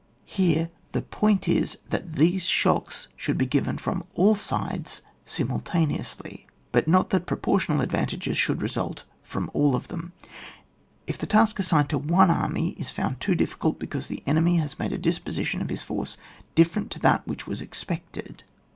Here 0.25 0.71
the 0.93 1.03
point 1.03 1.47
is 1.47 1.77
that 1.91 2.13
these 2.13 2.45
shocks 2.47 3.07
should 3.15 3.37
be 3.37 3.45
given 3.45 3.77
horn 3.77 4.01
all 4.15 4.33
sides 4.33 5.03
simultaneously, 5.25 6.47
but 6.71 6.87
not 6.87 7.11
that 7.11 7.27
pro 7.27 7.37
portional 7.37 7.81
advantages 7.83 8.35
should 8.35 8.63
result 8.63 9.03
from 9.21 9.51
all 9.53 9.75
of 9.75 9.89
them. 9.89 10.13
If 11.05 11.19
the 11.19 11.27
task 11.27 11.59
assigned 11.59 11.89
to 11.89 11.99
one 11.99 12.31
army 12.31 12.71
is 12.79 12.89
found 12.89 13.19
too 13.21 13.35
difficult 13.35 13.77
because 13.77 14.07
the 14.07 14.23
enemj 14.25 14.59
has 14.59 14.79
made 14.79 14.91
a 14.91 14.97
disposition 14.97 15.61
of 15.61 15.69
his 15.69 15.83
force 15.83 16.17
dif* 16.55 16.73
ferent 16.73 16.89
to 16.89 16.99
that 17.01 17.27
which 17.27 17.45
was 17.45 17.61
expected, 17.61 18.21
if 18.21 18.33
it 18.33 18.37
CHAP. 18.39 18.47